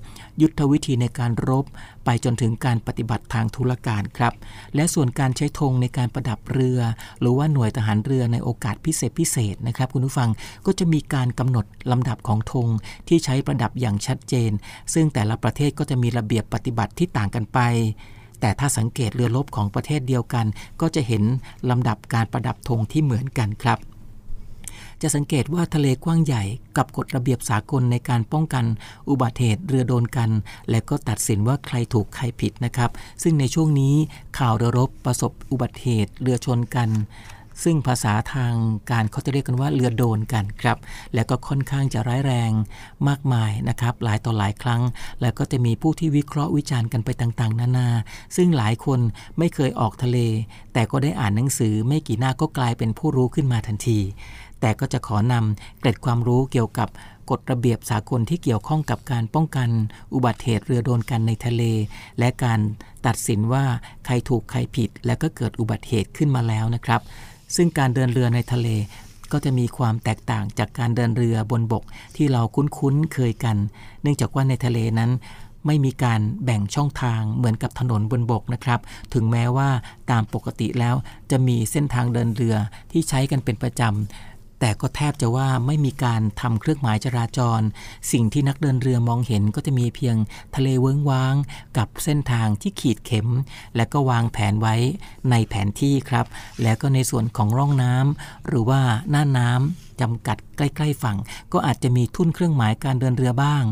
[0.43, 1.65] ยุทธวิธีในการรบ
[2.05, 4.33] ไปจนถึงการปฏิบัติทางธุรการครับ
[4.75, 6.81] และส่วนการใช้ธงในการประดับเรือ
[7.21, 10.31] หรือว่าหน่วยทหารเรือในโอกาสพิเศษพิเศษนะครับ คุณผู้ฟัง
[10.67, 12.69] ก็จะมีการกำหนดลำดับของธง
[13.09, 14.51] ที่ใช้ประดับอย่างชัดเจน
[14.95, 17.61] ซึ่งแต่ละประเทศก็จะมีระเบียบปฏิบัติที่ต่างกันไป
[18.41, 20.47] แต่ถ้าสังเกตเรือรบของประเทศเดียวกัน
[20.81, 21.23] ก็จะเห็น
[21.71, 23.79] ลำดับการประดับธงที่เหมือนกันครับ
[25.05, 26.45] จะสังเกตว่าทะเลกว้างใหญ่
[26.77, 28.65] กับกฎระเบียบสากลในการป้องกัน
[29.09, 30.31] อุบัติเหตุเรือโดนกัน
[30.71, 32.91] และก็ตัดสินว่าใครถูกใครผิดนะครับ
[33.23, 33.95] ซึ่งในช่วงนี้
[34.39, 36.89] ข่าวเรือรบประสบอุบัติเหตุเรือชนกัน
[37.63, 38.55] ซึ่งภาษาทาง
[38.91, 40.79] การเขาจะเรียกกันว่าเรือโดนกันครับ
[41.15, 42.51] และก็ค่อนข้างจะร้ายแรง
[43.09, 44.83] มากมายนะครับ หลายต่อหลายครั้ง
[45.21, 47.89] แล้วก็จะมีผู้ที่วิเคราะห์วิจารณ์กันไปต่างๆ นานา
[48.37, 49.01] ซึ่งหลายคน
[49.39, 50.19] ไม่เคยออกทะเล
[50.73, 54.01] แต่ก็ได้อ่านหนังสือไม่กี่หน้าก็กลายเป็นผู้รู้ขึ้นมาทันที
[54.65, 56.89] แต่ก็จะขอนำเกร็ดความรู้เกี่ยวกับ
[57.31, 59.69] กฎระเบียบสากลที่เกี่ยวข้องกับการป้องกัน
[60.15, 61.63] อุบัติเหตุเรือโดนกันในทะเล
[62.19, 62.61] และการ
[63.07, 63.65] ตัดสินว่า
[64.05, 67.01] ใครถูกใครผิด และก็เกิดอุบัติเหตุขึ้นมาแล้วนะครับ
[67.57, 68.69] ซึ่งการเดินเรือในทะเล
[69.33, 71.85] ก็จะมีความแตกต่างจากการเดินเรือบนบก
[72.17, 73.57] ที่เราคุ้นๆเคยกัน
[74.03, 75.11] เนื่องจากว่าในทะเลนั้น
[75.67, 78.81] ไม่มีการแบ่งช่องทางเหมือนกับถนนบนบกนะครับ
[79.15, 79.69] ถึงแม้ว่า
[80.11, 80.95] ตามปกติแล้ว
[81.31, 82.57] จะมีเส้นทางเดินเรือ
[82.93, 87.61] ที่ใช้กันเป็นประจำ แต่ก็แทบจะว่าไม่มีการทำเครื่องหมายจราจร
[88.13, 90.17] สิ่งที่นักเดินเรือมองเห็นก็จะมีเพียง
[90.57, 91.35] ทะเลเวิ้งว้าง
[91.79, 93.29] กับเส้นทางที่ขีดเข็ม
[93.77, 94.75] และก็วางแผนไว้
[95.31, 96.27] ในแผนที่ครับ
[96.63, 98.81] แล้วก็ในส่วนของร่องน้ำหรือว่า
[99.11, 101.19] หน้าน้ำจำกัดใกล้ ๆ ฝั่ง
[101.53, 103.65] ก็อาจจะมีทุ่นเครื่องหมายการเดินเรือบ้าง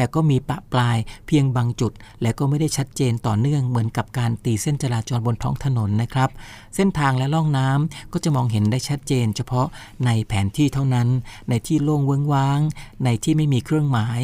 [0.00, 1.92] แต่ก็มีปะปลายเพียงบางจุด
[2.22, 6.30] และก็ไม่ได้ชัดเจนต่อเนื่องเหมือนกับการตีเส้นจราจรบนท้องถนนนะครับ
[6.76, 9.66] เส้นทางและล่องน้ำก็จะมองเห็นได้ชัดเจน เฉพาะ
[10.06, 11.08] ในแผนที่เท่านั้น
[11.48, 12.60] ในที่โล่งเวิ้งว้าง
[13.04, 14.20] ในที่ไม่มีเครื่องหมาย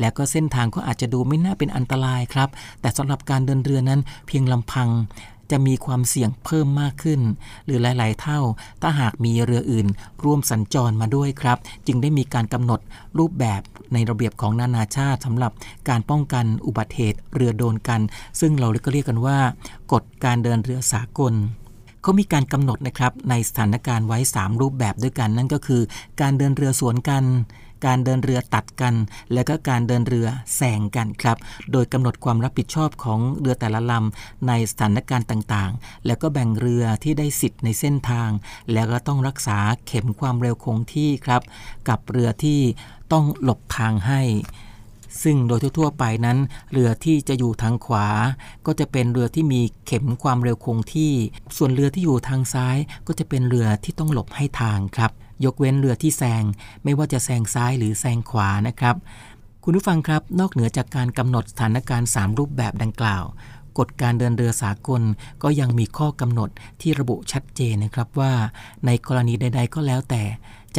[0.00, 2.48] และก็เส้นทางก็อาจจะดูไม่น่าเป็นอันตรายครับ
[2.80, 4.88] แต่สำหรับการเดินเรือนั้นเพียงลำพัง
[5.50, 7.20] จะมีความเสี่ยงเพิ่มมากขึ้น
[7.64, 8.40] หรือหลาย ๆ เท่า
[8.82, 9.86] ถ้าหากมีเรืออื่น
[10.24, 12.80] ร่วมสัญจรมาด้วยครับ จึงได้มีการกำหนด
[13.18, 13.60] รูปแบบ
[13.92, 15.52] ในระเบียบของนานาชาติสำหรับ
[15.88, 18.00] การป้องกันอุบัติเหตุเรือโดนกัน
[18.40, 19.38] ซึ่งเราก็เรียกกันว่า
[19.92, 21.34] กฎการเดินเรือสากล
[22.02, 25.82] เขามีการกำหนดนะครับในสถานการณ์ไว้ 3 รูปแบบด้วยกัน นั่นก็คือ
[26.20, 27.24] การเดินเรือสวนกัน
[27.86, 28.94] การเดินเรือตัดกัน
[29.32, 30.26] และก็การเดินเรือ
[30.56, 31.36] แซงกันครับ
[31.72, 38.30] โดยกำหนดความรับผิดชอบของเรือแต่ละลำในสถานการณ์ต่างๆ แล้วก็แบ่งเรือที่ได้สิทธิ์ในเส้นทาง
[38.72, 41.42] แล้วก็ต้องรักษาเข็มความเร็วคงที่ครับ
[41.88, 42.60] กับเรือที่
[43.12, 44.22] ต้องหลบทางให้
[45.22, 46.38] ซึ่งโดยทั่วๆไปนั้น
[46.72, 48.06] เรือที่จะอยู่ทางขวา
[48.66, 51.12] ก็จะเป็นเรือที่มีเข็มความเร็วคงที่
[51.56, 52.76] ส่วนเรือที่อยู่ทางซ้าย
[53.06, 55.12] ก็จะเป็นเรือที่ต้องหลบให้ทางครับ
[55.44, 56.42] ยกเว้นเรือที่แซง
[56.84, 58.96] ไม่ว่าจะแซงซ้ายหรือแซงขวานะครับ
[59.64, 63.24] คุณผู้ฟังครับนอกเหนือจากการกำหนดสถานการณ์ 3 รูปแบบดังกล่าว
[63.78, 65.02] กฎการเดินเรือสากล
[65.42, 68.32] ก็ยังมีข้อกำหนดที่ระบุชัดเจนนะครับว่า
[68.86, 70.22] ในกรณีใด ๆ ก็แล้วแต่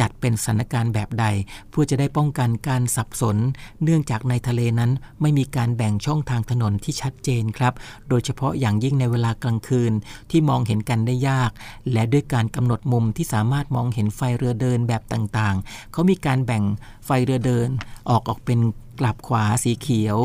[0.00, 1.26] จัดเป็นสถานการณ์แบบใด
[1.70, 3.36] เพื่อจะได้ป้องกันการสับสน
[3.82, 4.90] เนื่องจากในทะเลนั้น
[5.20, 7.72] ไม่มีการแบ่งช่องทางถนนที่ชัดเจนครับ
[8.08, 9.92] โดยเฉพาะอย่างยิ่งในเวลากลางคืน
[10.30, 11.50] ที่มองเห็นกันได้ยาก
[11.92, 16.62] และด้วยการกำหนดมุมที่สามารถมองเห็นไฟเรือเดินแบบต่างๆ เขามีการแบ่ง
[17.06, 17.68] ไฟเรือเดิน
[18.10, 18.60] ออกออกเป็น
[19.00, 20.18] กลับขวาสีเขียว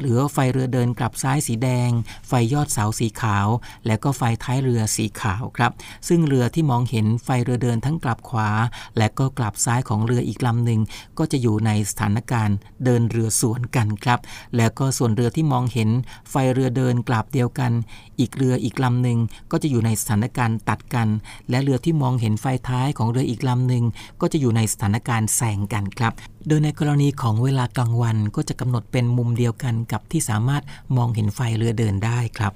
[0.00, 1.90] หรือไฟเรือเดินกลับซ้ายสีแดง
[2.28, 3.46] ไฟยอดเสาสีขาว
[3.86, 5.72] และก็ไฟท้ายเรือสีขาวครับ
[6.08, 8.50] ซึ่งเรือที่มองเห็นไฟเรือเดินทั้งกลับขวา
[8.98, 10.80] และก็กลับซ้ายของเรืออีกลำหนึ่ง
[11.18, 14.20] ก็จะอยู่ในสถานการณ์เดินเรือสวนกันครับ
[14.56, 15.90] แล้วก็ส่วนเรือที่มองเห็น
[16.30, 17.72] ไฟเรือเดินกลับเดียวกัน
[18.20, 19.18] อีกเรืออีกลำหนึ่ง
[19.50, 21.08] ก็จะอยู่ในสถานการณ์ตัดกัน
[21.50, 23.84] และเรือที่มองเห็นไฟท้ายของเรืออีกลำหนึ่ง
[24.20, 26.12] ก็จะอยู่ในสถานการณ์แซงกันครับ
[26.46, 30.62] โดยในกรณีของเวลากลางวันก็จะกำหนดเป็นมุมเดียวกันกับที่สามารถ
[30.96, 32.52] มองเห็นไฟเรือเดินได้ครับ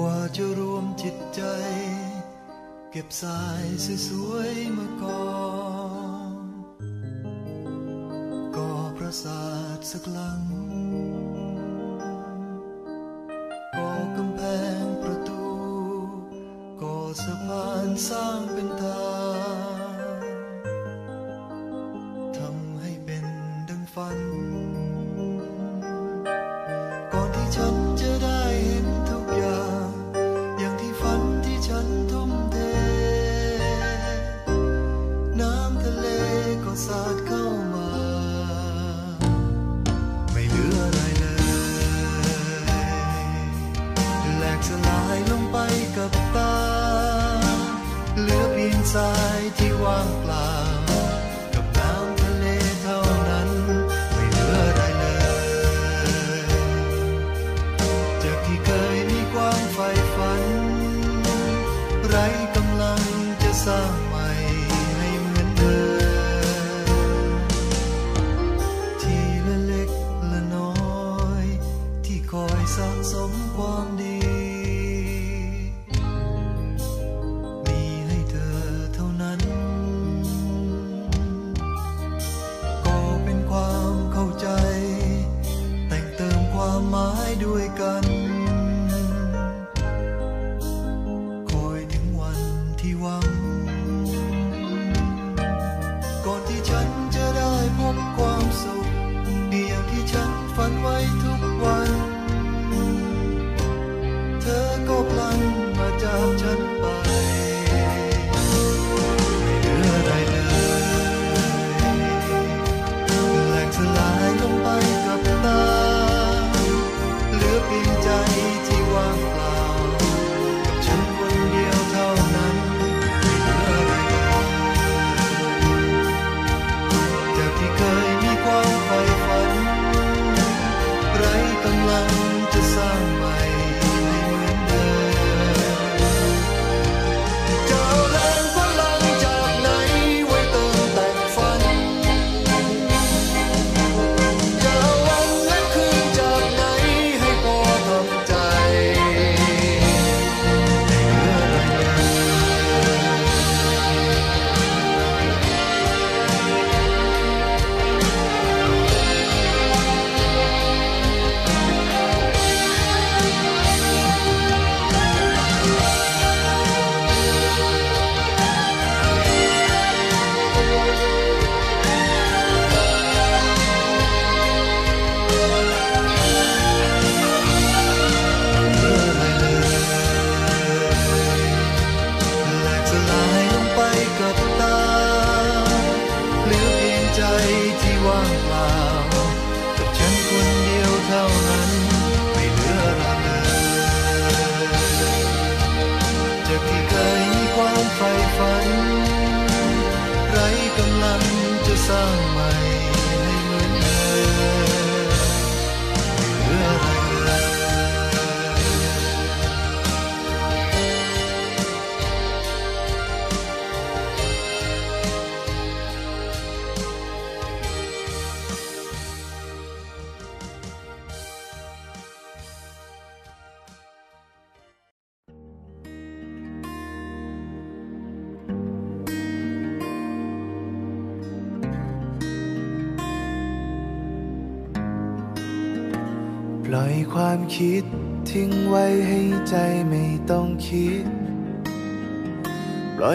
[0.00, 1.42] ว่าจะรวมจิตใจ
[2.90, 3.64] เก็บสาย
[4.06, 5.22] สวยๆมาก่อ
[5.96, 5.97] น
[8.96, 9.42] ปราสา
[9.76, 10.42] ทสักหลัง
[13.76, 14.40] ก่อกำแพ
[14.82, 15.44] งประตู
[16.80, 18.87] ก่อสะพานสร้างเป็นทาง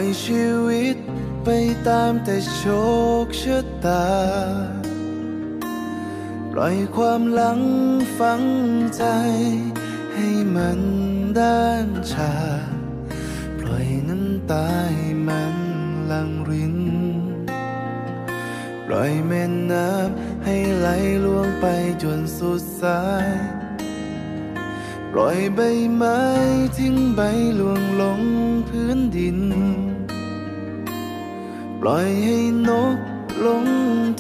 [0.04, 0.98] อยชีวิต
[1.44, 1.50] ไป
[1.88, 2.64] ตามแต่โช
[3.24, 4.08] คชะตา
[6.52, 7.62] ปล่อยความหลัง
[8.18, 8.44] ฝัง
[8.96, 9.04] ใจ
[10.14, 10.82] ให้มัน
[11.40, 12.34] ด้านชา
[13.60, 15.56] ปล่อยน้ำตาให้มัน
[16.12, 16.78] ลังริน
[18.86, 20.88] ปล่อยแม่น้ำให้ไหล
[21.24, 21.66] ล่วงไป
[22.04, 23.30] จนสุดสาย
[25.12, 25.60] ปล่อยใบ
[25.96, 26.22] ไม้
[26.78, 27.22] ทิ้งใบ
[27.60, 28.22] ล่วงลง
[28.68, 29.40] พื้นดิน
[31.86, 32.98] ปล่อยให้นก
[33.46, 33.66] ลง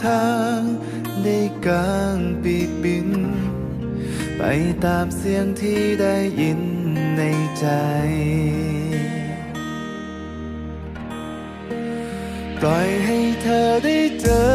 [0.06, 0.60] ทาง
[1.24, 3.10] ได้กลางปีกบิน
[4.38, 4.42] ไป
[4.86, 6.62] ตามเสียงที่ได้ยิน
[7.18, 7.22] ใน
[7.60, 7.66] ใจ
[12.58, 14.48] ปล่อยให้เธอได้เจอ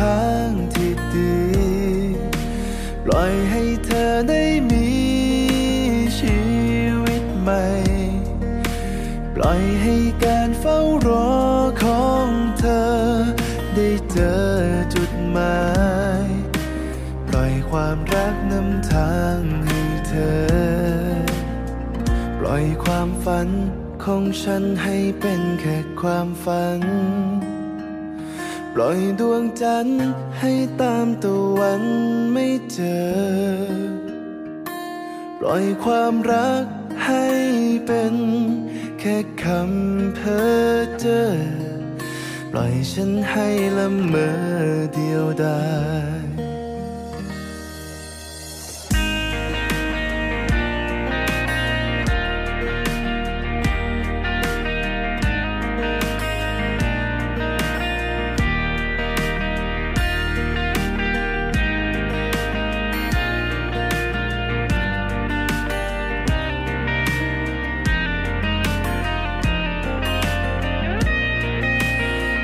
[0.00, 1.36] ทางที่ดี
[3.04, 4.88] ปล่อยให้เธอได้มี
[6.18, 6.38] ชี
[7.04, 7.64] วิตใหม่
[9.34, 21.16] ปล่อยให้การเฝ้ารอาง ให้เธอ
[22.38, 23.48] ปล่อยความฝัน
[24.04, 26.80] ของฉันให้เป็นแค่ความฝัน
[28.74, 30.00] ปล่อยดวงจันทร์
[30.40, 31.82] ให้ตามตะวัน
[32.32, 33.06] ไม่เจอ
[35.38, 36.64] ปล่อยความรัก
[37.06, 37.26] ให้
[37.86, 38.14] เป็น
[39.00, 41.22] แค่คำเพ้อเจอ
[42.50, 44.30] ปล่อยฉันให้ละเมอ
[44.94, 45.60] เดียวดา
[46.14, 46.15] ย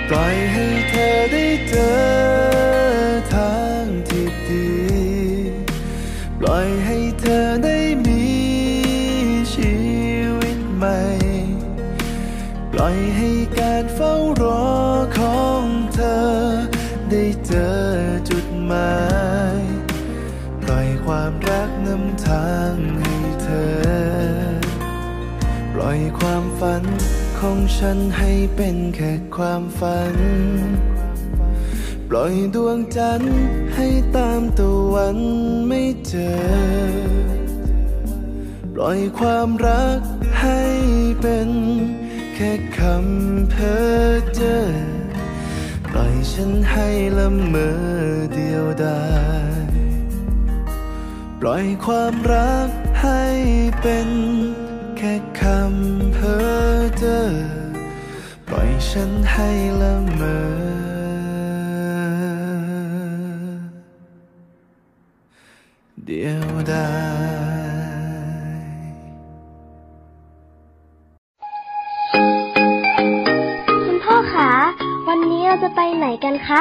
[0.08, 1.94] ปล่อยให้เธอได้เจอ
[3.32, 4.68] ทางที่ดี
[6.38, 8.24] ปล่อยให้เธอได้มี
[9.54, 9.74] ชี
[10.40, 11.00] วิตใหม่
[12.72, 14.66] ปล่อยให้การเฝ้ารอ
[15.18, 16.22] ของเธอ
[17.10, 17.76] ได้เจอ
[18.28, 18.94] จุดหมา
[19.60, 19.62] ย
[20.62, 23.72] ปล่อยความรักนำทางให้เธอ
[25.72, 26.84] ปล่อยความฝัน
[27.46, 30.16] ของฉันให้เป็นแค่ความฝัน
[32.08, 33.36] ปล่อยดวงจันทร์
[33.74, 35.18] ให้ตามตะวัน
[35.68, 36.34] ไม่เจอ
[38.74, 40.00] ปล่อยความรัก
[40.40, 40.62] ให้
[41.20, 41.50] เป็น
[42.34, 44.58] แค่คำเพ้อเจอ
[45.90, 46.88] ปล่อยฉันให้
[47.18, 47.72] ละเมอ
[48.34, 49.02] เดียวดา
[49.64, 49.70] ย
[51.40, 52.68] ปล่อยความรัก
[53.02, 53.22] ให้
[53.80, 54.08] เป็น
[55.42, 57.18] คำเพ้อเจอ
[58.48, 59.48] ปล่อยฉันให้
[59.80, 60.36] ละเมอ
[66.04, 66.88] เดียวดา
[67.58, 67.62] ย
[73.84, 74.52] คุณพ่อคะ
[75.08, 76.60] วันนี้เราจะไปไหนกันคะ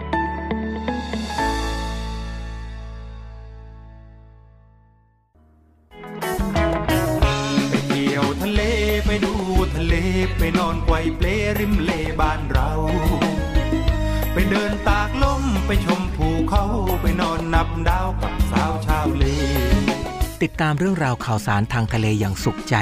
[20.43, 22.75] ติดตามเรื่องราวข่าวสารทางทะเลอย่างสุขใจ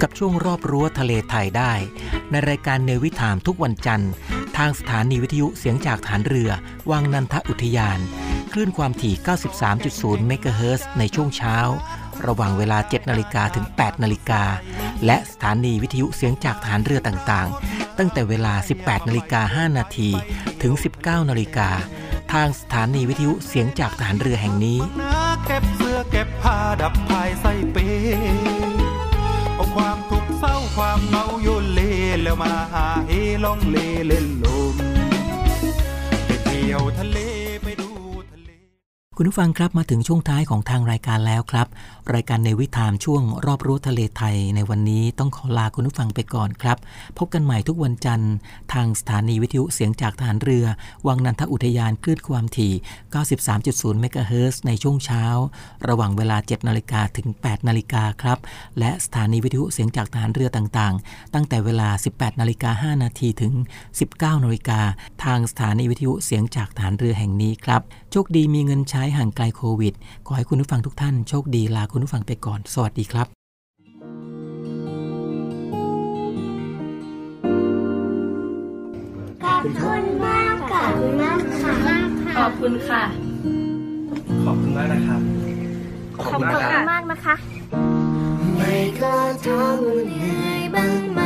[0.00, 1.72] กับช่วงรอบรั้วทะเลไทยได้
[2.30, 4.12] ในรายการเนวิถามทุกวันจันทร์
[4.56, 6.50] ทางสถานีวิทยุเสียงจากฐานเรือ
[6.90, 7.98] วังนันทอุทยาน
[8.52, 9.14] คลื่นความถี่
[9.70, 11.56] 93.0 เมกะเฮิรตซ์ในช่วงเช้า
[12.26, 14.42] ระหว่างเวลา 7 นาฬิกาถึง 8 นาฬิกา
[15.06, 20.10] และสถานีวิทยุเสียงจากฐานเรือต่างๆ ตั้งแต่เวลา 18 นาฬิกา 5 นาที
[20.62, 20.72] ถึง
[21.02, 21.68] 19 นาฬิกา
[22.32, 24.78] ทางสถานีวิทยุเสียงจากฐานเรือแห่งนี้
[26.20, 27.76] ก็บผ้าดับภายใส่เป
[29.54, 31.80] เอาความทุกข์เศร้าความเมาโยนเล
[32.22, 33.12] แล้วมาหาเฮ
[33.44, 34.76] ลองเลเล่นลม
[36.24, 37.18] ไปเที่ยวทะเล
[39.20, 41.66] คุณผู้ฟังครับมาถึงช่วงท้ายของทางรายการแล้วครับ
[42.14, 46.78] รายการในวิถามช่วงรอบรู้ทะเลไทยในวันนี้ต้องขอลาคุณผู้ฟังไปก่อนครับ
[47.18, 48.32] พบกันใหม่ทุกวันจันทร์
[48.72, 50.66] ทางสถานีวิทยุเสียงจากฐานเรือ
[51.06, 52.72] วังนันทอุทยานคลื่นความถี่
[53.36, 55.24] 93.0 เมกะเฮิร์ในช่วงเช้า
[55.88, 58.38] ระหว่างเวลา 7 นาฬิกาถึง 8 นาฬิกาครับ
[58.78, 63.52] และสถานีวิทยุเสียงจากฐานเรือต่างๆ ตั้งแต่เวลา 18 นาฬิกา 5 นาทีถึง
[63.98, 64.80] 19 นาฬิกา
[65.24, 67.82] ทางสถานีวิทยุเสียงจากฐานเรือแห่งนี้ครับ
[68.12, 69.94] โชคดีมีเงินใช้ห่างไกลโควิด
[70.26, 73.26] ขอให้คุณผู้ฟังทุกท่านโชคดีลาคุณผู้ฟังไปก่อน สวัสดีครับ
[79.44, 81.74] ขอบคุณมากขอบคุณมากค่ะ
[82.38, 83.02] ขอบคุณค่ะ
[84.44, 85.20] ขอบคุณมากนะครับ
[86.22, 87.34] ขอบคุณมากนะคะ
[88.56, 91.20] ไม่ก็ทำว่าเหนื่อยบ้างไหม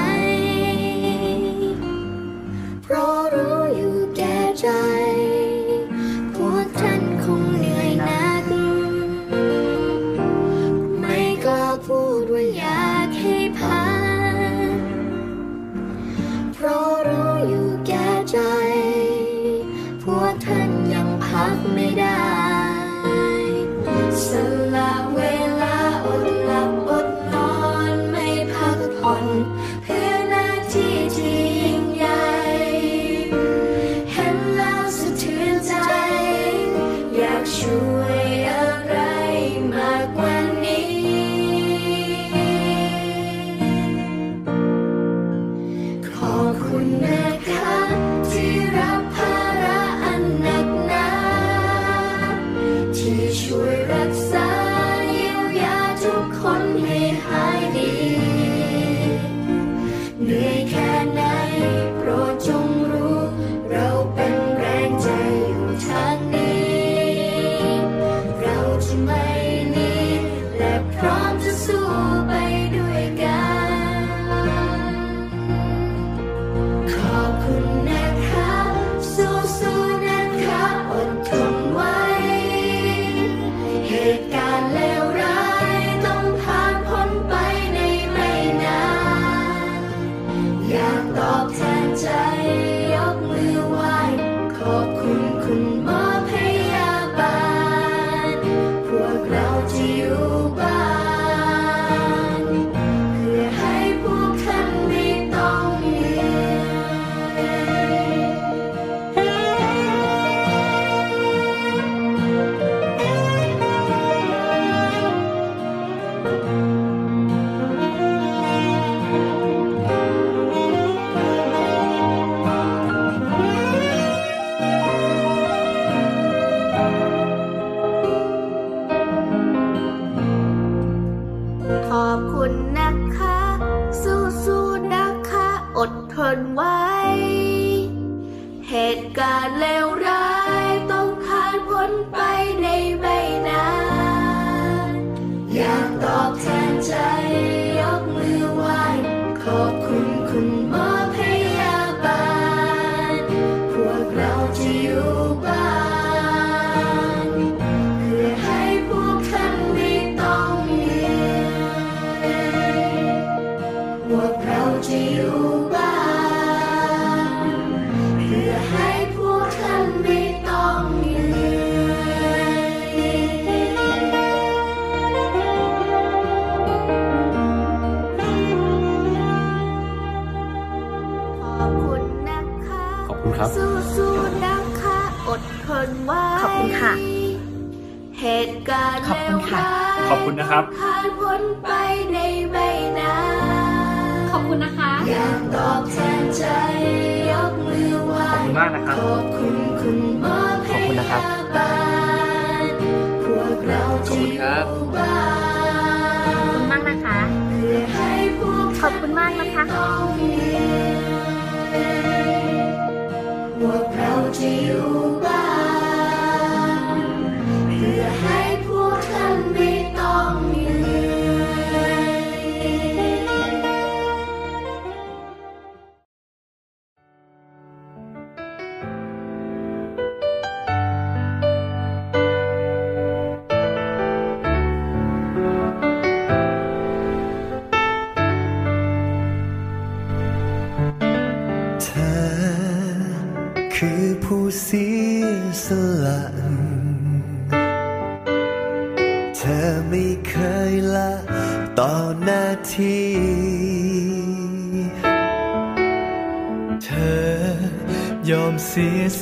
[2.85, 4.69] เพราะรู้อยู่แก่ใจ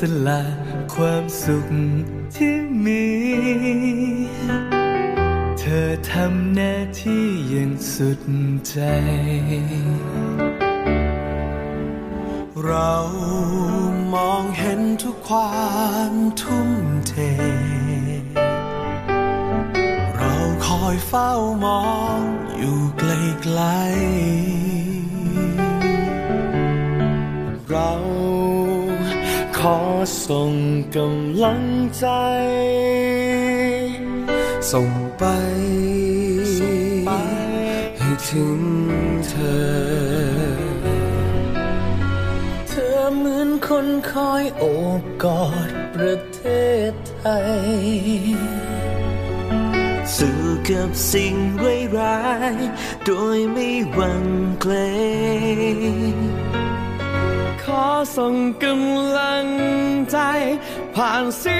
[0.00, 0.42] สละ
[0.94, 1.68] ความสุข
[2.36, 3.06] ที่มี
[5.58, 8.20] เธอทำหน้าที่อย่างสุด
[8.68, 8.76] ใจ
[53.06, 54.24] โดยไม่หวัง
[54.60, 54.72] เกร
[56.12, 56.14] ง
[57.62, 57.84] ขอ
[58.16, 58.34] ส่ง
[58.64, 59.46] กำลัง
[60.10, 60.18] ใจ
[60.94, 61.58] ผ่านเสี